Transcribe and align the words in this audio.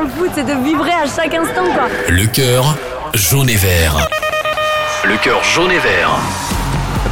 dans 0.00 0.06
le 0.06 0.12
foot, 0.12 0.30
c'est 0.34 0.44
de 0.44 0.64
vibrer 0.64 0.92
à 0.92 1.06
chaque 1.06 1.34
instant, 1.34 1.64
quoi. 1.74 1.88
Le 2.08 2.26
cœur 2.26 2.76
jaune 3.14 3.50
et 3.50 3.56
vert. 3.56 4.08
Le 5.04 5.16
cœur 5.18 5.42
jaune 5.42 5.70
et 5.70 5.78
vert. 5.78 6.10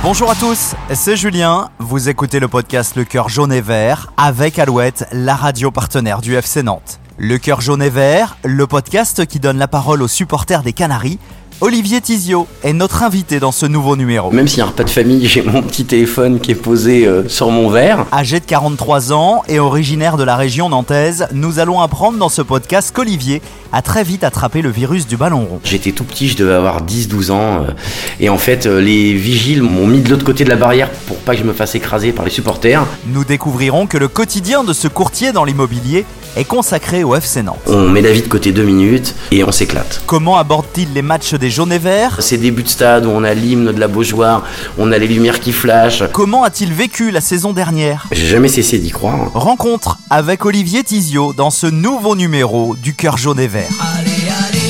Bonjour 0.02 0.30
à 0.30 0.34
tous, 0.34 0.74
c'est 0.94 1.16
Julien. 1.16 1.68
Vous 1.78 2.08
écoutez 2.08 2.40
le 2.40 2.48
podcast 2.48 2.96
Le 2.96 3.04
cœur 3.04 3.28
jaune 3.28 3.52
et 3.52 3.60
vert 3.60 4.12
avec 4.16 4.58
Alouette, 4.58 5.06
la 5.12 5.34
radio 5.34 5.70
partenaire 5.70 6.20
du 6.20 6.34
FC 6.34 6.62
Nantes. 6.62 7.00
Le 7.18 7.36
cœur 7.36 7.60
jaune 7.60 7.82
et 7.82 7.90
vert, 7.90 8.36
le 8.44 8.66
podcast 8.66 9.26
qui 9.26 9.40
donne 9.40 9.58
la 9.58 9.68
parole 9.68 10.00
aux 10.02 10.08
supporters 10.08 10.62
des 10.62 10.72
Canaries 10.72 11.18
Olivier 11.60 12.00
Tizio 12.00 12.46
est 12.62 12.72
notre 12.72 13.02
invité 13.02 13.40
dans 13.40 13.50
ce 13.50 13.66
nouveau 13.66 13.96
numéro. 13.96 14.30
Même 14.30 14.46
s'il 14.46 14.58
n'y 14.58 14.62
a 14.62 14.66
un 14.66 14.68
repas 14.68 14.84
de 14.84 14.90
famille, 14.90 15.26
j'ai 15.26 15.42
mon 15.42 15.60
petit 15.60 15.84
téléphone 15.84 16.38
qui 16.38 16.52
est 16.52 16.54
posé 16.54 17.04
euh, 17.04 17.28
sur 17.28 17.50
mon 17.50 17.68
verre. 17.68 18.06
Âgé 18.12 18.38
de 18.38 18.44
43 18.44 19.12
ans 19.12 19.42
et 19.48 19.58
originaire 19.58 20.16
de 20.16 20.22
la 20.22 20.36
région 20.36 20.68
nantaise, 20.68 21.26
nous 21.32 21.58
allons 21.58 21.80
apprendre 21.80 22.16
dans 22.16 22.28
ce 22.28 22.42
podcast 22.42 22.92
qu'Olivier 22.94 23.42
a 23.72 23.82
très 23.82 24.04
vite 24.04 24.22
attrapé 24.22 24.62
le 24.62 24.70
virus 24.70 25.08
du 25.08 25.16
ballon 25.16 25.46
rond. 25.46 25.60
J'étais 25.64 25.90
tout 25.90 26.04
petit, 26.04 26.28
je 26.28 26.36
devais 26.36 26.54
avoir 26.54 26.84
10-12 26.86 27.32
ans. 27.32 27.64
Euh, 27.64 27.72
et 28.20 28.28
en 28.28 28.38
fait, 28.38 28.66
euh, 28.66 28.80
les 28.80 29.14
vigiles 29.14 29.62
m'ont 29.64 29.88
mis 29.88 30.00
de 30.00 30.10
l'autre 30.10 30.24
côté 30.24 30.44
de 30.44 30.50
la 30.50 30.56
barrière 30.56 30.88
pour 31.08 31.16
pas 31.16 31.34
que 31.34 31.40
je 31.40 31.44
me 31.44 31.52
fasse 31.52 31.74
écraser 31.74 32.12
par 32.12 32.24
les 32.24 32.30
supporters. 32.30 32.86
Nous 33.08 33.24
découvrirons 33.24 33.88
que 33.88 33.98
le 33.98 34.06
quotidien 34.06 34.62
de 34.62 34.72
ce 34.72 34.86
courtier 34.86 35.32
dans 35.32 35.42
l'immobilier 35.42 36.04
est 36.36 36.44
consacré 36.44 37.02
au 37.02 37.16
FC 37.16 37.42
Nantes. 37.42 37.58
On 37.66 37.88
met 37.88 38.00
la 38.00 38.12
vie 38.12 38.22
de 38.22 38.28
côté 38.28 38.52
deux 38.52 38.62
minutes 38.62 39.14
et 39.32 39.42
on 39.42 39.50
s'éclate. 39.50 40.02
Comment 40.06 40.36
aborde-t-il 40.38 40.92
les 40.92 41.02
matchs 41.02 41.34
des 41.34 41.47
jaunes 41.50 41.72
et 41.72 41.78
verts 41.78 42.16
Ces 42.20 42.38
débuts 42.38 42.62
de 42.62 42.68
stade 42.68 43.06
où 43.06 43.10
on 43.10 43.24
a 43.24 43.34
l'hymne 43.34 43.72
de 43.72 43.80
la 43.80 43.88
Beaujoire, 43.88 44.44
on 44.78 44.92
a 44.92 44.98
les 44.98 45.08
lumières 45.08 45.40
qui 45.40 45.52
flashent. 45.52 46.04
Comment 46.12 46.44
a-t-il 46.44 46.72
vécu 46.72 47.10
la 47.10 47.20
saison 47.20 47.52
dernière? 47.52 48.06
J'ai 48.12 48.26
jamais 48.26 48.48
cessé 48.48 48.78
d'y 48.78 48.90
croire. 48.90 49.30
Rencontre 49.34 49.98
avec 50.10 50.44
Olivier 50.44 50.84
Tizio 50.84 51.32
dans 51.32 51.50
ce 51.50 51.66
nouveau 51.66 52.16
numéro 52.16 52.76
du 52.76 52.94
Cœur 52.94 53.16
jaune 53.16 53.40
et 53.40 53.48
vert. 53.48 53.68
Allez, 53.98 54.10
allez. 54.48 54.68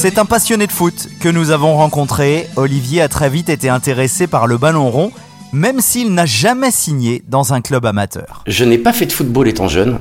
C'est 0.00 0.16
un 0.16 0.24
passionné 0.24 0.66
de 0.66 0.72
foot 0.72 1.08
que 1.20 1.28
nous 1.28 1.50
avons 1.50 1.76
rencontré. 1.76 2.48
Olivier 2.56 3.02
a 3.02 3.08
très 3.08 3.28
vite 3.28 3.50
été 3.50 3.68
intéressé 3.68 4.26
par 4.26 4.46
le 4.46 4.56
ballon 4.56 4.90
rond, 4.90 5.12
même 5.52 5.80
s'il 5.80 6.12
n'a 6.14 6.26
jamais 6.26 6.70
signé 6.70 7.22
dans 7.28 7.52
un 7.52 7.60
club 7.60 7.86
amateur. 7.86 8.42
Je 8.46 8.64
n'ai 8.64 8.78
pas 8.78 8.92
fait 8.92 9.06
de 9.06 9.12
football 9.12 9.48
étant 9.48 9.68
jeune. 9.68 9.98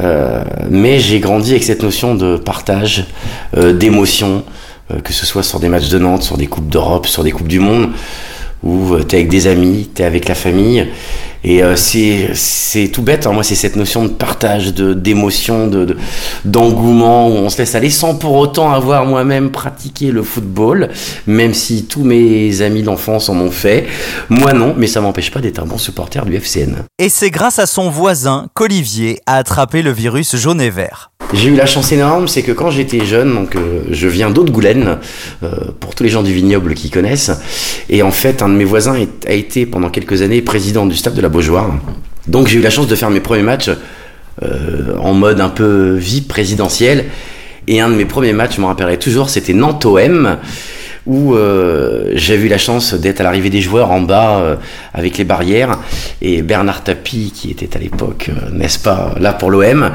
euh, 0.00 0.44
mais 0.70 1.00
j'ai 1.00 1.18
grandi 1.18 1.50
avec 1.50 1.64
cette 1.64 1.82
notion 1.82 2.14
de 2.14 2.36
partage, 2.36 3.06
euh, 3.56 3.72
d'émotion, 3.72 4.44
euh, 4.92 5.00
que 5.00 5.12
ce 5.12 5.26
soit 5.26 5.42
sur 5.42 5.58
des 5.58 5.68
matchs 5.68 5.88
de 5.88 5.98
Nantes, 5.98 6.22
sur 6.22 6.36
des 6.36 6.46
coupes 6.46 6.68
d'Europe, 6.68 7.06
sur 7.06 7.24
des 7.24 7.32
coupes 7.32 7.48
du 7.48 7.58
monde, 7.58 7.90
où 8.62 8.96
tu 9.00 9.16
es 9.16 9.18
avec 9.18 9.28
des 9.28 9.46
amis, 9.46 9.90
tu 9.94 10.02
es 10.02 10.04
avec 10.04 10.28
la 10.28 10.34
famille. 10.34 10.86
Et 11.44 11.62
euh, 11.62 11.74
c'est 11.76 12.88
tout 12.92 13.02
bête, 13.02 13.26
hein. 13.26 13.32
moi 13.32 13.42
c'est 13.44 13.54
cette 13.54 13.76
notion 13.76 14.02
de 14.04 14.08
partage, 14.08 14.74
d'émotion, 14.74 15.66
de- 15.68 15.96
d'engouement, 16.44 17.28
où 17.28 17.32
on 17.32 17.48
se 17.48 17.58
laisse 17.58 17.74
aller 17.74 17.90
sans 17.90 18.14
pour 18.16 18.34
autant 18.36 18.72
avoir 18.72 19.04
moi-même 19.06 19.50
pratiqué 19.50 20.10
le 20.10 20.22
football, 20.22 20.88
même 21.26 21.54
si 21.54 21.84
tous 21.84 22.02
mes 22.02 22.60
amis 22.62 22.82
d'enfance 22.82 23.28
en 23.28 23.36
ont 23.36 23.50
fait. 23.50 23.86
Moi 24.28 24.52
non, 24.52 24.74
mais 24.76 24.86
ça 24.86 25.00
m'empêche 25.00 25.30
pas 25.30 25.40
d'être 25.40 25.60
un 25.60 25.66
bon 25.66 25.78
supporter 25.78 26.24
du 26.24 26.34
FCN. 26.36 26.84
Et 26.98 27.08
c'est 27.08 27.30
grâce 27.30 27.58
à 27.58 27.66
son 27.66 27.88
voisin 27.88 28.48
qu'Olivier 28.54 29.20
a 29.26 29.36
attrapé 29.36 29.82
le 29.82 29.92
virus 29.92 30.34
jaune 30.36 30.60
et 30.60 30.70
vert. 30.70 31.10
J'ai 31.34 31.50
eu 31.50 31.56
la 31.56 31.66
chance 31.66 31.92
énorme, 31.92 32.26
c'est 32.26 32.42
que 32.42 32.52
quand 32.52 32.70
j'étais 32.70 33.04
jeune, 33.04 33.34
donc 33.34 33.54
euh, 33.54 33.82
je 33.90 34.08
viens 34.08 34.30
d'Haute-Goulaine, 34.30 34.96
euh, 35.42 35.50
pour 35.78 35.94
tous 35.94 36.02
les 36.02 36.08
gens 36.08 36.22
du 36.22 36.32
vignoble 36.32 36.72
qui 36.72 36.88
connaissent, 36.88 37.30
et 37.90 38.02
en 38.02 38.10
fait 38.10 38.40
un 38.40 38.48
de 38.48 38.54
mes 38.54 38.64
voisins 38.64 38.96
a 39.26 39.32
été 39.32 39.66
pendant 39.66 39.90
quelques 39.90 40.22
années 40.22 40.40
président 40.40 40.86
du 40.86 40.96
staff 40.96 41.12
de 41.12 41.20
la 41.20 41.28
Beaujoire. 41.28 41.70
Donc 42.28 42.46
j'ai 42.48 42.58
eu 42.58 42.62
la 42.62 42.70
chance 42.70 42.86
de 42.86 42.94
faire 42.94 43.10
mes 43.10 43.20
premiers 43.20 43.42
matchs 43.42 43.70
euh, 44.42 44.96
en 44.98 45.12
mode 45.12 45.42
un 45.42 45.50
peu 45.50 45.96
vie 45.96 46.22
présidentielle, 46.22 47.04
et 47.66 47.80
un 47.82 47.90
de 47.90 47.94
mes 47.94 48.06
premiers 48.06 48.32
matchs, 48.32 48.56
je 48.56 48.62
me 48.62 48.66
rappellerai 48.66 48.98
toujours, 48.98 49.28
c'était 49.28 49.52
Nantes-OM, 49.52 50.38
où 51.08 51.34
euh, 51.34 52.12
j'ai 52.14 52.36
eu 52.36 52.48
la 52.48 52.58
chance 52.58 52.92
d'être 52.92 53.20
à 53.20 53.24
l'arrivée 53.24 53.48
des 53.48 53.62
joueurs 53.62 53.90
en 53.90 54.02
bas 54.02 54.38
euh, 54.38 54.56
avec 54.92 55.16
les 55.16 55.24
barrières. 55.24 55.78
Et 56.20 56.42
Bernard 56.42 56.84
Tapie 56.84 57.32
qui 57.34 57.50
était 57.50 57.76
à 57.76 57.80
l'époque 57.80 58.28
euh, 58.28 58.50
n'est-ce 58.52 58.78
pas 58.78 59.14
là 59.18 59.32
pour 59.32 59.50
l'OM 59.50 59.90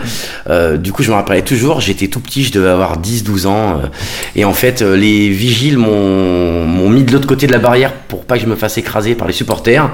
euh, 0.49 0.77
du 0.77 0.91
coup 0.91 1.03
je 1.03 1.09
me 1.11 1.15
rappelais 1.15 1.43
toujours. 1.43 1.81
J'étais 1.81 2.07
tout 2.07 2.19
petit 2.19 2.43
je 2.43 2.51
devais 2.51 2.69
avoir 2.69 2.99
10-12 2.99 3.45
ans 3.45 3.53
euh, 3.53 3.87
et 4.35 4.43
en 4.43 4.53
fait 4.53 4.81
les 4.81 5.29
vigiles 5.29 5.77
m'ont 5.77 6.65
m'ont 6.65 6.89
mis 6.89 7.03
de 7.03 7.11
l'autre 7.11 7.27
côté 7.27 7.45
de 7.45 7.51
la 7.51 7.59
barrière 7.59 7.93
pour 7.93 8.25
pas 8.25 8.37
que 8.37 8.43
je 8.43 8.49
me 8.49 8.55
fasse 8.55 8.77
écraser 8.79 9.13
par 9.13 9.27
les 9.27 9.33
supporters. 9.33 9.91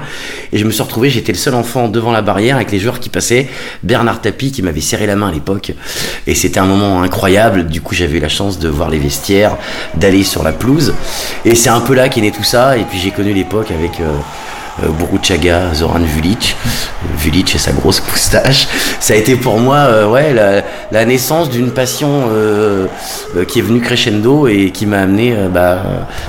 Et 0.52 0.58
je 0.58 0.64
me 0.64 0.70
suis 0.70 0.82
retrouvé 0.82 1.10
j'étais 1.10 1.32
le 1.32 1.38
seul 1.38 1.54
enfant 1.54 1.88
devant 1.88 2.12
la 2.12 2.22
barrière 2.22 2.56
avec 2.56 2.72
les 2.72 2.78
joueurs 2.78 2.98
qui 2.98 3.10
passaient. 3.10 3.46
Bernard 3.82 4.22
Tapie 4.22 4.52
qui 4.52 4.62
m'avait 4.62 4.80
serré 4.80 5.06
la 5.06 5.16
main 5.16 5.28
à 5.28 5.32
l'époque. 5.32 5.72
Et 6.26 6.34
c'était 6.34 6.60
un 6.60 6.66
moment 6.66 7.02
incroyable. 7.02 7.66
Du 7.66 7.82
coup 7.82 7.94
j'avais 7.94 8.16
eu 8.16 8.20
la 8.20 8.30
chance 8.30 8.58
de 8.58 8.68
voir 8.68 8.88
les 8.88 8.98
vestiaires 8.98 9.58
d'aller 9.96 10.24
sur 10.24 10.42
la 10.42 10.52
pelouse 10.52 10.94
et 11.44 11.54
c'est 11.54 11.70
un 11.70 11.80
peu 11.80 11.94
là 11.94 12.08
qu'est 12.08 12.20
né 12.20 12.30
tout 12.30 12.44
ça. 12.44 12.76
Et 12.76 12.84
puis 12.84 12.98
j'ai 12.98 13.10
connu 13.10 13.32
l'époque 13.32 13.70
avec 13.70 14.00
euh, 14.00 14.16
Boruchaga, 14.88 15.74
Zoran 15.74 16.00
Vulic, 16.00 16.56
Vulic 17.16 17.54
et 17.54 17.58
sa 17.58 17.72
grosse 17.72 18.02
moustache. 18.10 18.68
Ça 19.00 19.14
a 19.14 19.16
été 19.16 19.36
pour 19.36 19.58
moi 19.58 19.76
euh, 19.76 20.08
ouais, 20.08 20.34
la, 20.34 21.04
naissance 21.04 21.50
d'une 21.50 21.70
passion 21.70 22.28
euh, 22.30 22.86
euh, 23.36 23.44
qui 23.44 23.58
est 23.58 23.62
venue 23.62 23.80
crescendo 23.80 24.46
et 24.46 24.70
qui 24.70 24.86
m'a 24.86 25.00
amené 25.00 25.34
euh, 25.36 25.48
bah, 25.48 25.82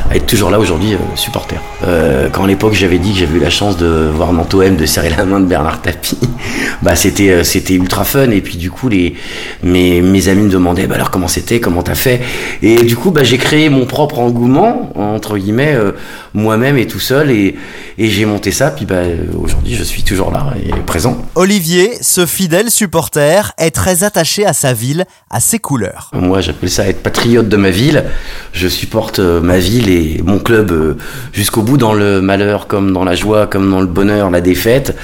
à 0.10 0.16
être 0.16 0.26
toujours 0.26 0.50
là 0.50 0.60
aujourd'hui, 0.60 0.94
euh, 0.94 0.98
supporter. 1.16 1.58
Euh, 1.88 2.30
quand 2.32 2.44
à 2.44 2.48
l'époque 2.48 2.74
j'avais 2.74 3.00
dit 3.00 3.12
que 3.14 3.20
j'avais 3.20 3.38
eu 3.38 3.42
la 3.42 3.50
chance 3.50 3.78
de 3.78 4.10
voir 4.14 4.34
Nantoem, 4.34 4.76
de 4.76 4.86
serrer 4.86 5.10
la 5.10 5.26
main 5.26 5.40
de 5.40 5.46
Bernard 5.46 5.82
Tapie, 5.82 6.18
bah, 6.82 6.96
c'était, 6.96 7.30
euh, 7.30 7.44
c'était 7.44 7.74
ultra 7.74 8.04
fun. 8.04 8.30
Et 8.32 8.42
puis 8.42 8.58
du 8.58 8.72
coup, 8.72 8.90
les, 8.90 9.16
mes, 9.64 10.02
mes 10.02 10.28
amis 10.28 10.44
me 10.44 10.50
demandaient 10.50 10.88
bah, 10.88 10.96
alors 10.96 11.12
comment 11.12 11.28
c'était, 11.28 11.60
comment 11.60 11.84
t'as 11.84 11.96
fait? 11.96 12.22
Et 12.62 12.78
du 12.78 12.96
coup, 12.96 13.12
bah, 13.12 13.24
j'ai 13.24 13.38
créé 13.38 13.70
mon 13.70 13.86
propre 13.86 14.20
engouement, 14.20 14.92
entre 14.96 15.38
guillemets, 15.38 15.74
euh, 15.74 15.92
moi-même 16.34 16.78
et 16.78 16.88
tout 16.88 17.00
seul. 17.00 17.32
Et, 17.32 17.56
et 17.98 18.10
j'ai 18.10 18.26
ça. 18.50 18.72
Puis 18.72 18.86
bah, 18.86 19.02
aujourd'hui, 19.40 19.76
je 19.76 19.84
suis 19.84 20.02
toujours 20.02 20.32
là 20.32 20.54
et 20.66 20.72
présent. 20.82 21.16
Olivier, 21.36 21.92
ce 22.02 22.26
fidèle 22.26 22.72
supporter, 22.72 23.54
est 23.60 23.70
très 23.70 24.04
attaché 24.04 24.44
à 24.48 24.54
sa 24.54 24.74
ville, 24.74 25.06
à 25.30 25.40
ses 25.40 25.60
couleurs. 25.60 26.10
Moi, 26.14 26.42
j'appelle 26.42 26.72
ça 26.72 26.88
être 26.88 27.04
patriote 27.04 27.48
de 27.48 27.58
ma 27.58 27.70
ville. 27.70 28.06
Je 28.54 28.68
supporte 28.68 29.20
euh, 29.20 29.42
ma 29.42 29.60
ville 29.60 29.90
et 29.90 30.22
mon 30.24 30.40
club 30.40 30.72
euh, 30.72 30.98
jusqu'au 31.34 31.62
bout, 31.62 31.78
dans 31.78 31.94
le 31.94 32.22
malheur 32.22 32.66
comme 32.66 32.92
dans 32.92 33.04
la 33.04 33.14
joie, 33.14 33.46
comme 33.46 33.70
dans 33.70 33.82
le 33.82 33.88
bonheur, 33.88 34.32
la 34.32 34.42
défaite. 34.42 34.96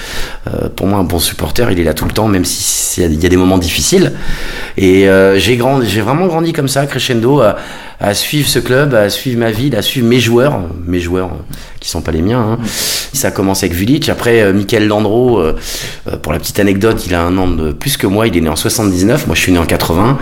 Euh, 0.47 0.69
pour 0.75 0.87
moi, 0.87 0.99
un 0.99 1.03
bon 1.03 1.19
supporter, 1.19 1.69
il 1.71 1.79
est 1.79 1.83
là 1.83 1.93
tout 1.93 2.05
le 2.05 2.11
temps, 2.11 2.27
même 2.27 2.45
si 2.45 3.01
il 3.01 3.21
y 3.21 3.25
a 3.25 3.29
des 3.29 3.37
moments 3.37 3.57
difficiles. 3.57 4.13
Et 4.77 5.09
euh, 5.09 5.37
j'ai 5.37 5.57
grandi, 5.57 5.87
j'ai 5.89 6.01
vraiment 6.01 6.27
grandi 6.27 6.53
comme 6.53 6.67
ça, 6.67 6.85
crescendo, 6.85 7.41
à, 7.41 7.57
à 7.99 8.13
suivre 8.13 8.47
ce 8.47 8.59
club, 8.59 8.93
à 8.93 9.09
suivre 9.09 9.39
ma 9.39 9.49
ville, 9.51 9.75
à 9.75 9.81
suivre 9.81 10.07
mes 10.07 10.19
joueurs, 10.19 10.59
mes 10.85 10.99
joueurs 10.99 11.29
euh, 11.29 11.55
qui 11.79 11.89
sont 11.89 12.01
pas 12.01 12.11
les 12.11 12.21
miens. 12.21 12.39
hein. 12.39 12.59
Ça 13.13 13.29
a 13.29 13.31
commencé 13.31 13.65
avec 13.65 13.75
Vulic. 13.75 14.07
Après, 14.09 14.41
euh, 14.41 14.53
Michael 14.53 14.87
Landreau, 14.87 15.39
euh, 15.39 15.53
pour 16.21 16.31
la 16.31 16.37
petite 16.39 16.59
anecdote, 16.59 17.03
il 17.07 17.15
a 17.15 17.23
un 17.23 17.35
an 17.39 17.47
de 17.47 17.71
plus 17.71 17.97
que 17.97 18.05
moi. 18.05 18.27
Il 18.27 18.37
est 18.37 18.41
né 18.41 18.49
en 18.49 18.55
79. 18.55 19.25
Moi, 19.25 19.35
je 19.35 19.41
suis 19.41 19.51
né 19.51 19.57
en 19.57 19.65
80. 19.65 20.19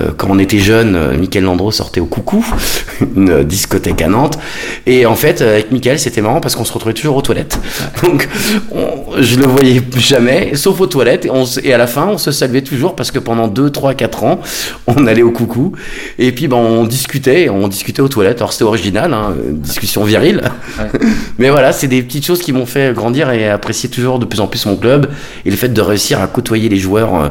Euh, 0.00 0.10
quand 0.16 0.28
on 0.30 0.38
était 0.40 0.58
jeune, 0.58 1.16
Michael 1.16 1.44
Landreau 1.44 1.70
sortait 1.70 2.00
au 2.00 2.06
Coucou, 2.06 2.44
une 3.16 3.44
discothèque 3.44 4.02
à 4.02 4.08
Nantes. 4.08 4.38
Et 4.86 5.06
en 5.06 5.14
fait, 5.14 5.42
avec 5.42 5.70
Michael, 5.70 6.00
c'était 6.00 6.22
marrant 6.22 6.40
parce 6.40 6.56
qu'on 6.56 6.64
se 6.64 6.72
retrouvait 6.72 6.94
toujours 6.94 7.16
aux 7.16 7.22
toilettes. 7.22 7.58
Donc, 8.02 8.28
on- 8.72 8.90
je 9.20 9.36
le 9.36 9.46
voyais 9.46 9.80
jamais, 9.96 10.56
sauf 10.56 10.80
aux 10.80 10.86
toilettes. 10.88 11.26
Et, 11.26 11.30
on 11.30 11.44
et 11.62 11.72
à 11.72 11.78
la 11.78 11.86
fin, 11.86 12.06
on 12.08 12.18
se 12.18 12.32
saluait 12.32 12.62
toujours 12.62 12.96
parce 12.96 13.12
que 13.12 13.20
pendant 13.20 13.46
2, 13.46 13.70
3, 13.70 13.94
4 13.94 14.24
ans, 14.24 14.40
on 14.88 15.06
allait 15.06 15.22
au 15.22 15.30
Coucou. 15.30 15.72
Et 16.18 16.32
puis, 16.32 16.48
ben, 16.48 16.56
on 16.56 16.84
discutait, 16.84 17.11
on 17.50 17.68
discutait 17.68 18.02
aux 18.02 18.08
toilettes. 18.08 18.38
Alors, 18.38 18.52
c'était 18.52 18.64
original, 18.64 19.12
hein, 19.12 19.34
une 19.48 19.60
discussion 19.60 20.04
virile. 20.04 20.42
Mais 21.38 21.50
voilà, 21.50 21.72
c'est 21.72 21.88
des 21.88 22.02
petites 22.02 22.24
choses 22.24 22.40
qui 22.40 22.52
m'ont 22.52 22.66
fait 22.66 22.94
grandir 22.94 23.30
et 23.30 23.48
apprécier 23.48 23.88
toujours 23.88 24.18
de 24.18 24.24
plus 24.24 24.40
en 24.40 24.46
plus 24.46 24.64
mon 24.66 24.76
club. 24.76 25.10
Et 25.44 25.50
le 25.50 25.56
fait 25.56 25.68
de 25.68 25.80
réussir 25.80 26.20
à 26.20 26.26
côtoyer 26.26 26.68
les 26.68 26.78
joueurs 26.78 27.14
euh, 27.14 27.28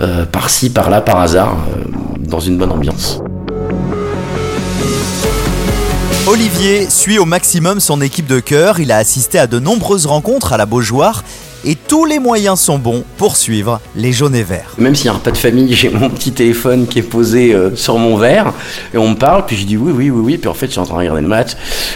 euh, 0.00 0.24
par-ci, 0.26 0.70
par-là, 0.70 1.00
par 1.00 1.20
hasard, 1.20 1.56
euh, 1.76 1.84
dans 2.18 2.40
une 2.40 2.58
bonne 2.58 2.72
ambiance. 2.72 3.20
Olivier 6.28 6.90
suit 6.90 7.20
au 7.20 7.24
maximum 7.24 7.78
son 7.78 8.00
équipe 8.00 8.26
de 8.26 8.40
cœur, 8.40 8.80
il 8.80 8.90
a 8.90 8.96
assisté 8.96 9.38
à 9.38 9.46
de 9.46 9.60
nombreuses 9.60 10.06
rencontres 10.06 10.52
à 10.52 10.56
la 10.56 10.66
Beaujoire 10.66 11.22
et 11.66 11.74
tous 11.74 12.04
les 12.04 12.20
moyens 12.20 12.60
sont 12.60 12.78
bons 12.78 13.04
pour 13.18 13.36
suivre 13.36 13.80
les 13.96 14.12
jaunes 14.12 14.36
et 14.36 14.44
verts. 14.44 14.72
Même 14.78 14.94
s'il 14.94 15.06
n'y 15.06 15.08
a 15.10 15.14
un 15.14 15.16
repas 15.16 15.32
de 15.32 15.36
famille, 15.36 15.74
j'ai 15.74 15.90
mon 15.90 16.08
petit 16.08 16.32
téléphone 16.32 16.86
qui 16.86 17.00
est 17.00 17.02
posé 17.02 17.52
euh, 17.52 17.74
sur 17.74 17.98
mon 17.98 18.16
verre 18.16 18.52
et 18.94 18.98
on 18.98 19.10
me 19.10 19.16
parle, 19.16 19.44
puis 19.46 19.56
je 19.56 19.66
dis 19.66 19.76
oui, 19.76 19.92
oui, 19.92 20.10
oui, 20.10 20.20
oui, 20.24 20.38
puis 20.38 20.48
en 20.48 20.54
fait 20.54 20.66
je 20.66 20.72
suis 20.72 20.80
en 20.80 20.84
train 20.84 20.94
de 20.94 21.00
regarder 21.00 21.22
le 21.22 21.28
match 21.28 21.50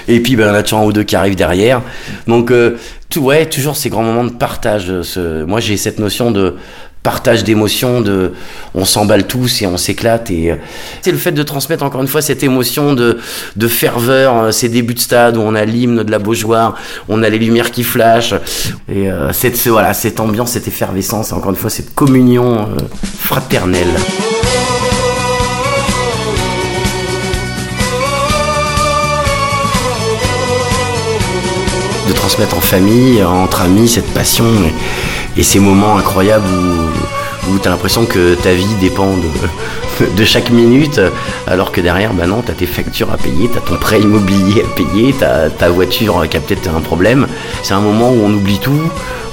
et 0.09 0.21
puis 0.21 0.35
ben, 0.37 0.45
il 0.45 0.49
y 0.49 0.51
en 0.51 0.55
a 0.55 0.63
toujours 0.63 0.81
un 0.81 0.85
ou 0.85 0.93
deux 0.93 1.05
qui 1.05 1.15
arrivent 1.17 1.37
derrière. 1.37 1.81
Donc 2.27 2.51
euh, 2.51 2.77
tout, 3.09 3.21
ouais, 3.21 3.47
toujours 3.47 3.77
ces 3.77 3.91
grands 3.91 4.03
moments 4.03 4.25
de 4.25 4.31
partage. 4.31 4.87
euh, 4.89 5.47
moi 5.47 5.61
j'ai 5.61 5.77
cette 5.77 6.01
notion 6.01 6.33
de 6.33 6.57
partage 7.03 7.45
d'émotions, 7.45 8.01
de 8.03 8.33
on 8.75 8.85
s'emballe 8.85 9.27
tous 9.27 9.63
et 9.63 9.67
on 9.67 9.77
s'éclate 9.79 10.31
et 10.31 10.51
euh, 10.53 10.57
c'est 11.01 11.13
le 11.13 11.17
fait 11.19 11.33
de 11.33 11.43
transmettre 11.43 11.83
encore 11.83 12.03
une 12.03 12.09
fois 12.09 12.21
cette 12.21 12.43
émotion 12.43 12.93
de, 12.93 13.19
de 13.57 13.69
ferveur, 13.69 14.37
euh, 14.37 14.51
ces 14.53 14.69
débuts 14.69 14.93
de 14.95 14.99
stade 15.01 15.37
où 15.39 15.41
on 15.41 15.55
a 15.55 15.65
l'hymne 15.65 16.03
de 16.03 16.11
la 16.11 16.19
Beaujoire, 16.19 16.75
on 17.09 17.23
a 17.23 17.29
les 17.31 17.39
lumières 17.39 17.71
qui 17.71 17.85
flashent 17.85 18.35
et 18.89 19.11
euh, 19.11 19.33
cette 19.33 19.57
ce- 19.57 19.71
voilà 19.71 19.95
cette 19.95 20.21
ambiance, 20.21 20.51
cette 20.53 20.69
effervescence, 20.69 21.33
encore 21.33 21.51
une 21.51 21.57
fois 21.57 21.71
cette 21.71 21.95
communion 21.95 22.69
fraternelle. 23.19 23.89
de 32.09 32.13
transmettre 32.13 32.57
en 32.57 32.61
famille, 32.61 33.23
entre 33.23 33.63
amis, 33.63 33.89
cette 33.89 34.13
passion 34.13 34.45
et, 35.37 35.41
et 35.41 35.43
ces 35.43 35.59
moments 35.61 35.97
incroyables 35.97 36.47
où, 36.47 36.90
où 37.49 37.59
tu 37.59 37.69
as 37.69 37.71
l'impression 37.71 38.05
que 38.05 38.35
ta 38.35 38.53
vie 38.53 38.75
dépend 38.81 39.15
de, 39.17 40.07
de 40.17 40.25
chaque 40.25 40.51
minute, 40.51 41.01
alors 41.47 41.73
que 41.73 41.81
derrière, 41.81 42.13
bah 42.13 42.27
non, 42.27 42.43
tu 42.43 42.51
as 42.51 42.55
tes 42.55 42.67
factures 42.67 43.11
à 43.13 43.17
payer, 43.17 43.49
tu 43.51 43.59
as 43.59 43.61
ton 43.61 43.77
prêt 43.77 44.01
immobilier 44.01 44.63
à 44.63 44.75
payer, 44.75 45.15
tu 45.17 45.25
as 45.25 45.51
ta 45.51 45.69
voiture 45.69 46.29
qui 46.29 46.37
a 46.37 46.41
peut-être 46.41 46.69
un 46.69 46.81
problème. 46.81 47.27
C'est 47.63 47.75
un 47.75 47.81
moment 47.81 48.11
où 48.11 48.23
on 48.23 48.33
oublie 48.33 48.59
tout, 48.59 48.81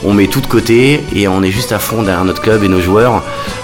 on 0.04 0.13
met 0.13 0.27
tout 0.27 0.42
de 0.42 0.48
côté 0.48 1.04
et 1.15 1.27
on 1.27 1.44
est 1.44 1.51
juste 1.51 1.71
à 1.71 1.80
fond 1.80 2.04
derrière 2.04 2.25
notre 2.25 2.42
club 2.42 2.63
et 2.63 2.68
nos 2.68 2.81
joueurs. 2.81 3.24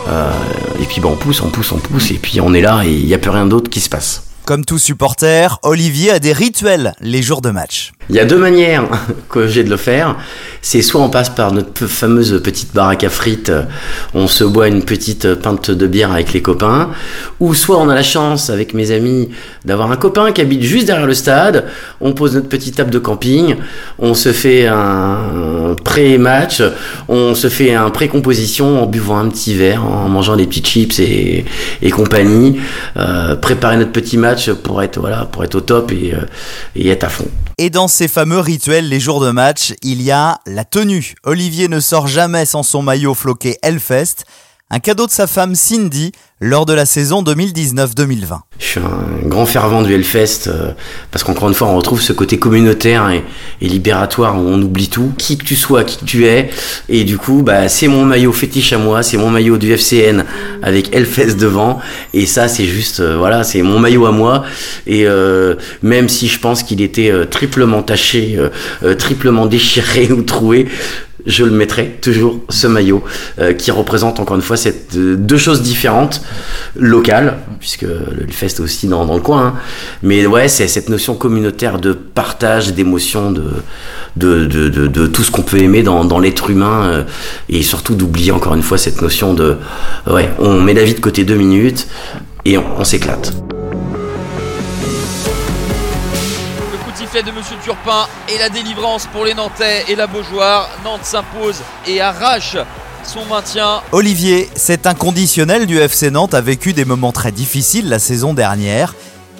Euh, 0.09 0.31
et 0.79 0.85
puis 0.85 0.99
bah, 0.99 1.09
on 1.11 1.15
pousse, 1.15 1.41
on 1.41 1.49
pousse, 1.49 1.71
on 1.71 1.77
pousse, 1.77 2.11
et 2.11 2.15
puis 2.15 2.41
on 2.41 2.53
est 2.53 2.61
là 2.61 2.83
et 2.83 2.91
il 2.91 3.05
n'y 3.05 3.13
a 3.13 3.17
plus 3.17 3.29
rien 3.31 3.45
d'autre 3.45 3.69
qui 3.69 3.79
se 3.79 3.89
passe. 3.89 4.23
Comme 4.45 4.65
tout 4.65 4.77
supporter, 4.77 5.57
Olivier 5.63 6.11
a 6.11 6.19
des 6.19 6.33
rituels 6.33 6.95
les 6.99 7.21
jours 7.21 7.41
de 7.41 7.49
match. 7.49 7.93
Il 8.09 8.15
y 8.15 8.19
a 8.19 8.25
deux 8.25 8.37
manières 8.37 8.83
que 9.29 9.47
j'ai 9.47 9.63
de 9.63 9.69
le 9.69 9.77
faire. 9.77 10.15
C'est 10.61 10.81
soit 10.81 11.01
on 11.01 11.09
passe 11.09 11.29
par 11.29 11.51
notre 11.51 11.87
fameuse 11.87 12.41
petite 12.41 12.73
baraque 12.73 13.03
à 13.03 13.09
frites, 13.09 13.49
euh, 13.49 13.63
on 14.13 14.27
se 14.27 14.43
boit 14.43 14.69
une 14.69 14.83
petite 14.83 15.35
pinte 15.35 15.71
de 15.71 15.87
bière 15.87 16.11
avec 16.11 16.31
les 16.31 16.41
copains, 16.41 16.91
ou 17.41 17.53
soit 17.53 17.77
on 17.77 17.89
a 17.89 17.95
la 17.95 18.03
chance 18.03 18.49
avec 18.49 18.73
mes 18.73 18.91
amis 18.91 19.29
d'avoir 19.65 19.91
un 19.91 19.97
copain 19.97 20.31
qui 20.31 20.39
habite 20.39 20.61
juste 20.61 20.87
derrière 20.87 21.05
le 21.05 21.13
stade, 21.13 21.65
on 21.99 22.13
pose 22.13 22.35
notre 22.35 22.47
petite 22.47 22.75
table 22.75 22.91
de 22.91 22.99
camping, 22.99 23.57
on 23.99 24.13
se 24.13 24.31
fait 24.31 24.67
un 24.67 25.75
pré-match, 25.83 26.61
on 27.09 27.35
se 27.35 27.49
fait 27.49 27.73
un 27.73 27.89
pré-composition 27.89 28.83
en 28.83 28.85
buvant 28.85 29.17
un 29.17 29.27
petit 29.27 29.55
verre, 29.55 29.85
en 29.85 30.07
mangeant 30.07 30.37
des 30.37 30.47
petits 30.47 30.63
chips 30.63 30.99
et, 30.99 31.45
compagnie, 31.91 32.59
euh, 32.97 33.35
préparer 33.35 33.77
notre 33.77 33.91
petit 33.91 34.17
match 34.17 34.49
pour 34.51 34.81
être 34.81 34.99
voilà 34.99 35.25
pour 35.25 35.43
être 35.43 35.55
au 35.55 35.61
top 35.61 35.91
et, 35.91 36.13
euh, 36.13 36.25
et 36.75 36.89
être 36.89 37.03
à 37.03 37.09
fond. 37.09 37.27
Et 37.59 37.69
dans 37.69 37.87
ces 37.87 38.07
fameux 38.07 38.39
rituels 38.39 38.89
les 38.89 38.99
jours 38.99 39.21
de 39.21 39.29
match, 39.29 39.75
il 39.83 40.01
y 40.01 40.09
a 40.09 40.39
la 40.47 40.65
tenue. 40.65 41.13
Olivier 41.23 41.67
ne 41.67 41.79
sort 41.79 42.07
jamais 42.07 42.45
sans 42.45 42.63
son 42.63 42.81
maillot 42.81 43.13
floqué 43.13 43.57
Hellfest, 43.61 44.25
un 44.71 44.79
cadeau 44.79 45.05
de 45.05 45.11
sa 45.11 45.27
femme 45.27 45.53
Cindy 45.53 46.11
lors 46.43 46.65
de 46.65 46.73
la 46.73 46.85
saison 46.85 47.23
2019-2020. 47.23 48.39
Je 48.59 48.65
suis 48.65 48.79
un 48.81 49.27
grand 49.29 49.45
fervent 49.45 49.81
du 49.81 49.93
Hellfest 49.93 50.47
euh, 50.47 50.73
parce 51.09 51.23
qu'encore 51.23 51.47
une 51.47 51.53
fois, 51.53 51.67
on 51.67 51.77
retrouve 51.77 52.01
ce 52.01 52.11
côté 52.11 52.37
communautaire 52.37 53.09
et, 53.11 53.23
libératoire 53.61 54.35
où 54.37 54.41
on 54.49 54.61
oublie 54.61 54.89
tout, 54.89 55.13
qui 55.17 55.37
que 55.37 55.45
tu 55.45 55.55
sois, 55.55 55.85
qui 55.85 55.97
que 55.97 56.03
tu 56.03 56.25
es. 56.25 56.49
Et 56.89 57.05
du 57.05 57.17
coup, 57.17 57.43
bah, 57.43 57.69
c'est 57.69 57.87
mon 57.87 58.03
maillot 58.03 58.33
fétiche 58.33 58.73
à 58.73 58.77
moi, 58.77 59.03
c'est 59.03 59.15
mon 59.15 59.29
maillot 59.29 59.57
du 59.57 59.71
FCN 59.71 60.25
avec 60.61 60.93
Hellfest 60.93 61.37
devant. 61.37 61.79
Et 62.13 62.25
ça, 62.25 62.49
c'est 62.49 62.65
juste, 62.65 62.99
euh, 62.99 63.15
voilà, 63.17 63.45
c'est 63.45 63.61
mon 63.61 63.79
maillot 63.79 64.05
à 64.05 64.11
moi. 64.11 64.43
Et 64.85 65.07
euh, 65.07 65.55
même 65.81 66.09
si 66.09 66.27
je 66.27 66.39
pense 66.39 66.61
qu'il 66.61 66.81
était 66.81 67.11
triplement 67.31 67.83
taché, 67.83 68.37
triplement 68.99 69.45
déchiré 69.45 70.11
ou 70.11 70.23
troué, 70.23 70.67
je 71.25 71.43
le 71.43 71.51
mettrai 71.51 71.97
toujours 72.01 72.39
ce 72.49 72.67
maillot 72.67 73.03
euh, 73.39 73.53
qui 73.53 73.71
représente 73.71 74.19
encore 74.19 74.35
une 74.35 74.41
fois 74.41 74.57
cette 74.57 74.95
euh, 74.95 75.15
deux 75.15 75.37
choses 75.37 75.61
différentes 75.61 76.21
locales 76.75 77.37
puisque 77.59 77.83
le 77.83 78.23
Hellfest 78.23 78.45
est 78.45 78.59
aussi 78.59 78.87
dans, 78.87 79.05
le 79.13 79.21
coin 79.21 79.47
hein. 79.47 79.53
mais 80.01 80.25
ouais 80.25 80.47
c'est 80.47 80.67
cette 80.67 80.89
notion 80.89 81.15
communautaire 81.15 81.79
de 81.79 81.93
partage 81.93 82.73
d'émotions 82.73 83.31
de 83.31 83.43
de, 84.15 84.45
de, 84.45 84.69
de, 84.69 85.07
tout 85.07 85.23
ce 85.23 85.31
qu'on 85.31 85.41
peut 85.41 85.57
aimer 85.57 85.81
dans, 85.81 86.19
l'être 86.19 86.49
humain 86.51 86.83
euh, 86.85 87.03
et 87.49 87.63
surtout 87.63 87.95
d'oublier 87.95 88.31
encore 88.31 88.53
une 88.53 88.61
fois 88.61 88.77
cette 88.77 89.01
notion 89.01 89.33
de 89.33 89.57
ouais 90.07 90.29
on 90.39 90.61
met 90.61 90.73
la 90.73 90.83
vie 90.83 90.93
de 90.93 90.99
côté 90.99 91.23
deux 91.23 91.35
minutes 91.35 91.87
et 92.45 92.57
on 92.57 92.83
s'éclate 92.83 93.33
sifflet 97.13 97.31
de 97.31 97.37
Monsieur 97.37 97.57
Turpin 97.63 98.07
et 98.33 98.39
la 98.39 98.49
délivrance 98.49 99.07
pour 99.07 99.23
les 99.25 99.35
Nantais 99.35 99.83
et 99.87 99.95
la 99.95 100.07
Beaujoire. 100.07 100.67
Nantes 100.83 101.03
s'impose 101.03 101.61
et 101.87 102.01
arrache 102.01 102.57
son 103.03 103.25
maintien. 103.25 103.81
Olivier, 103.91 104.49
cet 104.55 104.87
inconditionnel 104.87 105.67
du 105.67 105.77
FC 105.77 106.09
Nantes 106.09 106.33
a 106.33 106.41
vécu 106.41 106.73
des 106.73 106.85
moments 106.85 107.11
très 107.11 107.31
difficiles 107.31 107.87
la 107.87 107.99
saison 107.99 108.33
dernière. 108.33 108.95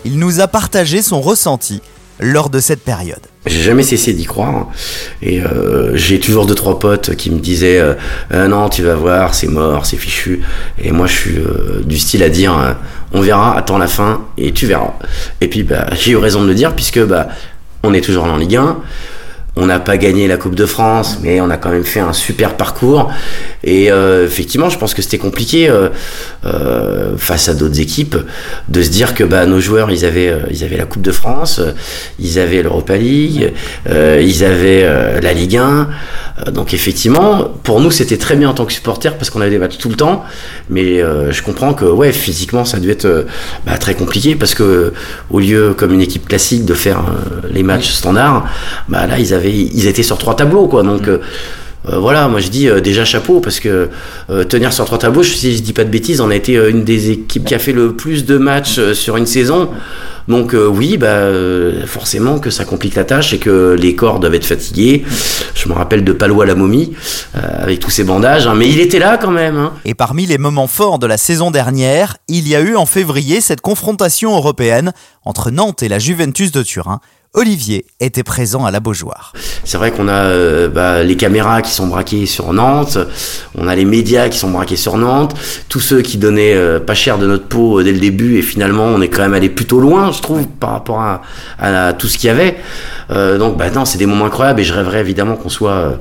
Il 0.06 0.20
nous 0.20 0.40
a 0.40 0.48
partagé 0.48 1.02
son 1.02 1.20
ressenti 1.22 1.82
lors 2.20 2.50
de 2.50 2.60
cette 2.60 2.84
période. 2.84 3.22
J'ai 3.46 3.62
jamais 3.62 3.84
cessé 3.84 4.14
d'y 4.14 4.26
croire. 4.26 4.68
Et 5.22 5.42
euh, 5.42 5.96
j'ai 5.96 6.20
toujours 6.20 6.46
deux 6.46 6.56
trois 6.56 6.80
potes 6.80 7.16
qui 7.16 7.32
me 7.32 7.40
disaient 7.40 7.80
euh, 7.80 7.96
Euh, 8.32 8.48
non, 8.48 8.70
tu 8.70 8.84
vas 8.84 8.96
voir, 8.96 9.34
c'est 9.34 9.48
mort, 9.48 9.86
c'est 9.86 9.98
fichu. 9.98 10.42
Et 10.82 10.92
moi, 10.92 11.08
je 11.08 11.14
suis 11.14 11.38
euh, 11.38 11.82
du 11.84 11.98
style 11.98 12.24
à 12.24 12.30
dire 12.30 12.58
euh, 12.58 12.74
on 13.14 13.22
verra, 13.22 13.58
attends 13.58 13.78
la 13.78 13.88
fin 13.88 14.22
et 14.38 14.54
tu 14.54 14.66
verras. 14.66 14.94
Et 15.42 15.48
puis, 15.48 15.64
bah, 15.64 15.88
j'ai 15.94 16.12
eu 16.12 16.18
raison 16.18 16.42
de 16.42 16.48
le 16.48 16.56
dire 16.56 16.74
puisque 16.74 17.04
bah, 17.04 17.28
on 17.84 17.94
est 17.94 18.02
toujours 18.02 18.24
en 18.24 18.38
Ligue 18.38 18.56
1. 18.56 18.78
On 19.56 19.68
n'a 19.68 19.80
pas 19.80 19.98
gagné 19.98 20.28
la 20.28 20.38
Coupe 20.38 20.56
de 20.56 20.66
France, 20.66 21.20
mais 21.22 21.40
on 21.40 21.50
a 21.52 21.58
quand 21.58 21.70
même 21.70 21.84
fait 21.84 22.00
un 22.00 22.14
super 22.14 22.56
parcours. 22.56 23.12
Et 23.64 23.92
euh, 23.92 24.26
effectivement, 24.26 24.70
je 24.70 24.78
pense 24.78 24.94
que 24.94 25.02
c'était 25.02 25.18
compliqué 25.18 25.70
euh, 25.70 25.90
euh, 26.46 27.16
face 27.18 27.48
à 27.48 27.54
d'autres 27.54 27.80
équipes 27.80 28.18
de 28.68 28.84
se 28.84 28.90
dire 28.90 29.14
que 29.14 29.24
bah, 29.24 29.46
nos 29.46 29.62
joueurs, 29.62 29.92
ils 29.92 30.04
avaient, 30.06 30.30
euh, 30.30 30.40
ils 30.52 30.64
avaient 30.64 30.78
la 30.78 30.86
Coupe 30.86 31.02
de 31.02 31.12
France, 31.12 31.60
euh, 31.60 31.72
ils 32.20 32.40
avaient 32.40 32.62
l'Europa 32.62 32.98
League, 32.98 33.54
euh, 33.90 34.22
ils 34.22 34.44
avaient 34.44 35.22
la 35.22 35.34
Ligue 35.34 35.58
1. 35.58 35.88
Euh, 36.48 36.52
donc 36.52 36.74
effectivement, 36.74 37.50
pour 37.64 37.80
nous, 37.80 37.92
c'était 37.92 38.18
très 38.18 38.36
bien 38.36 38.50
en 38.50 38.54
tant 38.54 38.66
que 38.66 38.74
supporters 38.74 39.18
parce 39.18 39.30
qu'on 39.30 39.40
avait 39.40 39.52
des 39.52 39.60
matchs 39.60 39.78
tout 39.78 39.90
le 39.90 39.96
temps. 39.96 40.24
Mais 40.70 41.00
je 41.00 41.42
comprends 41.42 41.74
que 41.74 41.86
ouais, 41.86 42.12
physiquement, 42.12 42.66
ça 42.66 42.78
a 42.78 42.80
dû 42.80 42.90
être 42.90 43.26
bah, 43.66 43.78
très 43.78 43.94
compliqué 43.94 44.36
parce 44.36 44.56
que 44.56 44.94
au 45.30 45.40
lieu, 45.40 45.74
comme 45.78 45.94
une 45.94 46.02
équipe 46.02 46.28
classique, 46.28 46.66
de 46.66 46.74
faire 46.74 47.04
les 47.50 47.64
matchs 47.64 47.92
standards, 47.92 48.46
bah 48.90 49.08
là, 49.08 49.20
ils 49.20 49.34
avaient, 49.34 49.43
ils 49.52 49.88
étaient 49.88 50.04
sur 50.04 50.18
trois 50.18 50.36
tableaux, 50.36 50.68
quoi. 50.68 50.84
Donc 50.84 51.08
euh, 51.08 51.20
euh, 51.90 52.00
voilà, 52.00 52.28
moi 52.28 52.40
je 52.40 52.48
dis 52.48 52.70
euh, 52.70 52.80
déjà 52.80 53.04
chapeau 53.04 53.42
parce 53.42 53.60
que 53.60 53.90
euh, 54.30 54.44
tenir 54.46 54.72
sur 54.72 54.86
trois 54.86 54.98
tableaux, 54.98 55.24
si 55.24 55.56
je 55.56 55.62
dis 55.62 55.74
pas 55.74 55.84
de 55.84 55.90
bêtises, 55.90 56.22
on 56.22 56.30
a 56.30 56.36
été 56.36 56.56
une 56.56 56.84
des 56.84 57.12
équipes 57.12 57.46
qui 57.46 57.56
a 57.56 57.60
fait 57.60 57.74
le 57.74 57.94
plus 57.94 58.26
de 58.26 58.38
matchs 58.38 58.94
sur 58.94 59.18
une 59.18 59.26
saison. 59.26 59.70
Donc 60.30 60.56
oui, 60.56 60.96
bah 60.96 61.28
forcément 61.86 62.40
que 62.40 62.50
ça 62.50 62.64
complique 62.64 62.96
la 62.96 63.04
tâche 63.04 63.34
et 63.34 63.40
que 63.40 63.76
les 63.78 63.94
corps 63.94 64.22
doivent 64.22 64.36
être 64.36 64.46
fatigués. 64.46 65.04
Je 65.54 65.68
me 65.68 65.74
rappelle 65.74 66.06
de 66.06 66.14
Palois 66.14 66.46
la 66.46 66.56
momie 66.56 66.94
avec 67.34 67.82
tous 67.82 67.90
ces 67.90 68.06
bandages, 68.06 68.48
hein, 68.48 68.56
mais 68.56 68.70
il 68.70 68.80
était 68.80 69.00
là 69.00 69.18
quand 69.18 69.32
même. 69.32 69.58
Hein. 69.58 69.74
Et 69.84 69.96
parmi 69.96 70.26
les 70.26 70.38
moments 70.38 70.68
forts 70.68 70.98
de 70.98 71.08
la 71.08 71.18
saison 71.18 71.52
dernière, 71.52 72.16
il 72.30 72.48
y 72.48 72.56
a 72.56 72.62
eu 72.62 72.78
en 72.78 72.86
février 72.86 73.42
cette 73.42 73.60
confrontation 73.60 74.34
européenne 74.34 74.94
entre 75.26 75.52
Nantes 75.52 75.84
et 75.84 75.90
la 75.90 76.00
Juventus 76.00 76.54
de 76.54 76.64
Turin. 76.64 77.02
Olivier 77.36 77.86
était 78.00 78.22
présent 78.22 78.64
à 78.64 78.70
la 78.70 78.80
Beaujoire. 78.80 79.34
C'est 79.64 79.78
vrai 79.78 79.90
qu'on 79.90 80.08
a 80.08 80.14
euh, 80.14 80.68
bah, 80.68 81.02
les 81.02 81.18
caméras 81.18 81.64
qui 81.64 81.72
sont 81.72 81.88
braquées 81.88 82.28
sur 82.28 82.54
Nantes, 82.54 83.00
on 83.56 83.68
a 83.68 83.76
les 83.76 83.86
médias 83.86 84.30
qui 84.30 84.38
sont 84.38 84.52
braqués 84.52 84.76
sur 84.76 84.98
Nantes, 84.98 85.34
tous 85.68 85.80
ceux 85.80 86.04
qui 86.04 86.18
donnaient 86.18 86.54
euh, 86.54 86.80
pas 86.80 86.94
cher 86.94 87.18
de 87.18 87.26
notre 87.26 87.48
peau 87.48 87.80
euh, 87.80 87.84
dès 87.84 87.92
le 87.92 88.00
début 88.00 88.38
et 88.38 88.44
finalement 88.44 88.86
on 88.86 89.02
est 89.02 89.08
quand 89.08 89.24
même 89.24 89.34
allé 89.34 89.50
plutôt 89.50 89.80
loin, 89.80 90.12
je 90.12 90.22
trouve, 90.22 90.46
par 90.46 90.74
rapport 90.74 91.02
à, 91.02 91.24
à 91.58 91.94
tout 91.94 92.08
ce 92.08 92.20
qu'il 92.20 92.28
y 92.28 92.32
avait. 92.32 92.56
Euh, 93.12 93.38
donc 93.38 93.58
bah 93.58 93.70
non, 93.70 93.86
c'est 93.86 93.98
des 93.98 94.06
moments 94.06 94.26
incroyables 94.26 94.60
et 94.62 94.64
je 94.64 94.74
rêverais 94.74 95.00
évidemment 95.00 95.36
qu'on 95.36 95.50
soit 95.50 95.72
euh, 95.72 95.96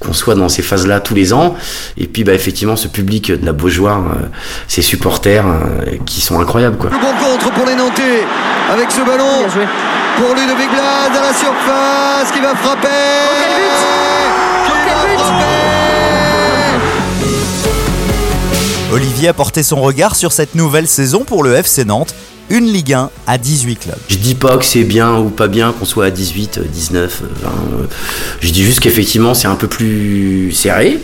qu'on 0.00 0.12
soit 0.12 0.34
dans 0.34 0.48
ces 0.48 0.62
phases-là 0.62 1.00
tous 1.00 1.14
les 1.14 1.32
ans. 1.32 1.54
Et 1.96 2.06
puis 2.06 2.24
bah 2.24 2.34
effectivement 2.34 2.76
ce 2.76 2.88
public 2.88 3.30
de 3.32 3.44
la 3.44 3.52
Beaujoire, 3.52 4.00
euh, 4.00 4.26
ces 4.66 4.82
supporters 4.82 5.46
euh, 5.46 5.96
qui 6.06 6.20
sont 6.20 6.40
incroyables 6.40 6.76
quoi. 6.76 6.90
Le 6.90 6.98
bon 6.98 7.12
contre 7.18 7.52
pour 7.52 7.66
les 7.66 7.74
Nantais 7.74 8.24
avec 8.72 8.90
ce 8.90 9.00
ballon 9.00 9.46
pour 10.16 10.34
Ludovic 10.34 10.70
Blas 10.70 11.18
à 11.18 11.22
la 11.22 11.34
surface 11.34 12.32
qui 12.32 12.40
va 12.40 12.54
frapper. 12.54 12.88
Qui 14.66 14.72
va 14.88 15.16
frapper 15.16 15.58
Olivier 18.90 19.28
a 19.28 19.34
porté 19.34 19.62
son 19.62 19.82
regard 19.82 20.16
sur 20.16 20.32
cette 20.32 20.54
nouvelle 20.54 20.88
saison 20.88 21.22
pour 21.24 21.42
le 21.42 21.54
FC 21.54 21.84
Nantes, 21.84 22.14
une 22.50 22.66
Ligue 22.66 22.94
1 22.94 23.10
à 23.26 23.38
18 23.38 23.76
clubs. 23.76 23.96
Je 24.08 24.16
dis 24.16 24.34
pas 24.34 24.56
que 24.56 24.64
c'est 24.64 24.84
bien 24.84 25.16
ou 25.16 25.28
pas 25.30 25.48
bien 25.48 25.72
qu'on 25.72 25.84
soit 25.84 26.06
à 26.06 26.10
18, 26.10 26.58
euh, 26.58 26.62
19, 26.72 27.22
euh, 27.22 27.26
20. 27.42 27.48
euh, 27.48 27.86
Je 28.40 28.50
dis 28.50 28.62
juste 28.64 28.80
qu'effectivement 28.80 29.34
c'est 29.34 29.48
un 29.48 29.54
peu 29.56 29.66
plus 29.68 30.52
serré. 30.52 30.98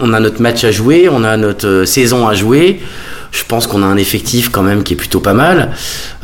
On 0.00 0.12
a 0.12 0.20
notre 0.20 0.42
match 0.42 0.64
à 0.64 0.70
jouer, 0.72 1.08
on 1.10 1.22
a 1.24 1.36
notre 1.36 1.66
euh, 1.66 1.84
saison 1.86 2.26
à 2.26 2.34
jouer. 2.34 2.80
Je 3.32 3.42
pense 3.48 3.66
qu'on 3.66 3.82
a 3.82 3.86
un 3.86 3.96
effectif 3.96 4.48
quand 4.50 4.62
même 4.62 4.84
qui 4.84 4.92
est 4.92 4.96
plutôt 4.96 5.18
pas 5.18 5.34
mal. 5.34 5.72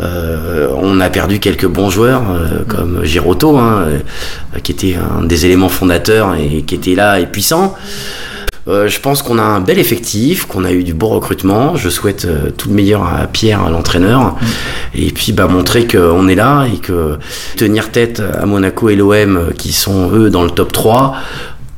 Euh, 0.00 0.69
on 0.76 1.00
a 1.00 1.11
perdu 1.11 1.40
quelques 1.40 1.67
bons 1.67 1.90
joueurs 1.90 2.23
euh, 2.31 2.62
comme 2.69 3.05
Girotto, 3.05 3.59
hein, 3.59 3.87
qui 4.62 4.71
était 4.71 4.95
un 4.97 5.25
des 5.25 5.45
éléments 5.45 5.69
fondateurs 5.69 6.37
et 6.37 6.62
qui 6.62 6.76
était 6.76 6.95
là 6.95 7.19
et 7.19 7.26
puissant. 7.26 7.75
Euh, 8.71 8.87
je 8.89 9.00
pense 9.00 9.23
qu'on 9.23 9.39
a 9.39 9.43
un 9.43 9.61
bel 9.61 9.79
effectif, 9.79 10.47
qu'on 10.47 10.65
a 10.65 10.73
eu 10.73 10.85
du 10.85 10.95
beau 10.95 11.09
recrutement. 11.09 11.75
Je 11.77 11.89
souhaite 11.89 12.25
euh, 12.25 12.50
tout 12.57 12.69
le 12.69 12.75
meilleur 12.75 13.03
à 13.05 13.27
Pierre, 13.27 13.65
à 13.65 13.71
l'entraîneur. 13.71 14.37
Et 14.95 15.11
puis 15.11 15.33
bah, 15.33 15.49
montrer 15.49 15.87
qu'on 15.87 16.29
est 16.29 16.37
là 16.37 16.67
et 16.73 16.79
que 16.79 17.19
tenir 17.57 17.91
tête 17.91 18.21
à 18.21 18.47
Monaco 18.47 18.89
et 18.89 18.97
l'OM 18.97 19.37
euh, 19.37 19.50
qui 19.57 19.73
sont 19.73 20.12
eux 20.12 20.31
dans 20.31 20.45
le 20.45 20.50
top 20.50 20.73
3. 20.73 21.17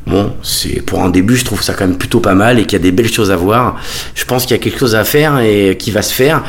Bon, 0.07 0.33
c'est 0.43 0.85
pour 0.85 1.03
un 1.03 1.09
début, 1.09 1.37
je 1.37 1.45
trouve 1.45 1.63
ça 1.63 1.73
quand 1.73 1.87
même 1.87 1.97
plutôt 1.97 2.21
pas 2.21 2.35
mal 2.35 2.59
et 2.59 2.65
qu'il 2.65 2.73
y 2.73 2.83
a 2.83 2.83
des 2.83 2.93
belles 2.93 3.11
choses 3.11 3.31
à 3.31 3.37
voir. 3.37 3.77
Je 4.15 4.25
pense 4.25 4.43
qu'il 4.45 4.57
y 4.57 4.61
a 4.61 4.63
quelque 4.63 4.79
chose 4.79 4.95
à 4.95 5.05
faire 5.05 5.39
et 5.39 5.77
qui 5.79 5.93
va 5.93 6.03
se 6.03 6.13
faire. 6.13 6.43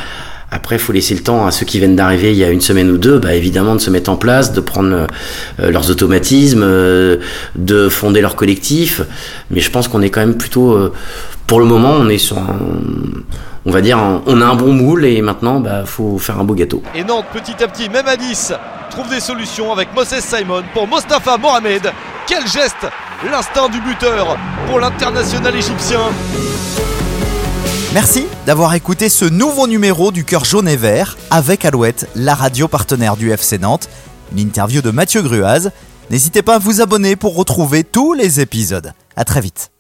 Après, 0.54 0.76
il 0.76 0.80
faut 0.80 0.94
laisser 0.94 1.16
le 1.16 1.22
temps 1.22 1.48
à 1.48 1.52
ceux 1.52 1.66
qui 1.66 1.80
viennent 1.80 1.96
d'arriver 1.96 2.32
il 2.32 2.38
y 2.38 2.44
a 2.44 2.52
une 2.52 2.62
semaine 2.62 2.92
ou 2.92 3.00
deux, 3.00 3.18
bah, 3.18 3.34
évidemment, 3.34 3.74
de 3.74 3.82
se 3.82 3.90
mettre 3.90 4.12
en 4.12 4.18
place, 4.18 4.54
de 4.54 4.62
prendre 4.62 5.08
euh, 5.60 5.72
leurs 5.72 5.90
automatismes, 5.90 6.62
euh, 6.64 7.18
de 7.56 7.90
fonder 7.90 8.22
leur 8.22 8.36
collectif. 8.36 9.02
Mais 9.50 9.62
je 9.62 9.72
pense 9.72 9.88
qu'on 9.88 10.04
est 10.04 10.12
quand 10.12 10.20
même 10.20 10.38
plutôt, 10.38 10.74
euh, 10.74 10.94
pour 11.48 11.60
le 11.60 11.66
moment, 11.66 11.94
on 11.94 12.08
est 12.08 12.20
sur 12.20 12.38
un, 12.38 12.60
on 13.66 13.72
va 13.72 13.82
dire, 13.82 13.98
on 14.28 14.42
a 14.42 14.46
un 14.46 14.56
bon 14.56 14.74
moule 14.74 15.06
et 15.06 15.24
maintenant, 15.24 15.60
bah, 15.60 15.86
faut 15.86 16.20
faire 16.20 16.40
un 16.40 16.44
beau 16.44 16.54
gâteau. 16.54 16.84
Et 16.94 17.04
Nantes, 17.04 17.26
petit 17.34 17.64
à 17.64 17.68
petit, 17.68 17.90
même 17.90 18.08
à 18.08 18.16
10, 18.16 18.54
trouve 18.92 19.10
des 19.10 19.22
solutions 19.22 19.74
avec 19.74 19.90
Moses 19.96 20.20
Simon 20.20 20.62
pour 20.72 20.88
Mostafa 20.88 21.36
Mohamed. 21.38 21.92
Quel 22.28 22.44
geste 22.44 22.88
L'instinct 23.32 23.70
du 23.70 23.82
buteur 23.82 24.38
pour 24.68 24.80
l'international 24.80 25.56
égyptien. 25.56 26.00
Merci 27.94 28.26
d'avoir 28.48 28.74
écouté 28.74 29.08
ce 29.08 29.24
nouveau 29.24 29.68
numéro 29.68 30.12
du 30.12 30.26
Cœur 30.26 30.46
jaune 30.46 30.68
et 30.68 30.76
vert 30.76 31.16
avec 31.30 31.64
Alouette, 31.64 32.10
la 32.16 32.34
radio 32.34 32.68
partenaire 32.68 33.16
du 33.16 33.32
FC 33.32 33.60
Nantes. 33.60 33.88
Une 34.32 34.40
interview 34.40 34.82
de 34.82 34.90
Mathieu 34.90 35.22
Gruaz. 35.22 35.70
N'hésitez 36.10 36.42
pas 36.42 36.56
à 36.56 36.60
vous 36.60 36.82
abonner 36.82 37.16
pour 37.16 37.36
retrouver 37.36 37.84
tous 37.84 38.14
les 38.14 38.40
épisodes. 38.40 38.94
À 39.16 39.26
très 39.26 39.42
vite. 39.42 39.73